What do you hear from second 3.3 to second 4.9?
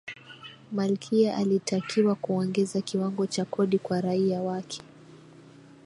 kodi kwa raia wake